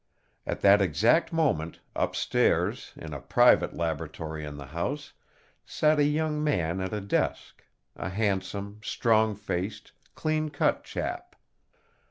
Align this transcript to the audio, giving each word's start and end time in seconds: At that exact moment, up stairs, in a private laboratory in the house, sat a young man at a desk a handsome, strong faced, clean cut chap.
At 0.47 0.61
that 0.61 0.81
exact 0.81 1.31
moment, 1.31 1.77
up 1.95 2.15
stairs, 2.15 2.91
in 2.95 3.13
a 3.13 3.19
private 3.21 3.75
laboratory 3.75 4.43
in 4.43 4.57
the 4.57 4.65
house, 4.65 5.13
sat 5.63 5.99
a 5.99 6.03
young 6.03 6.43
man 6.43 6.79
at 6.81 6.91
a 6.91 7.01
desk 7.01 7.63
a 7.95 8.09
handsome, 8.09 8.79
strong 8.83 9.35
faced, 9.35 9.91
clean 10.15 10.49
cut 10.49 10.83
chap. 10.85 11.35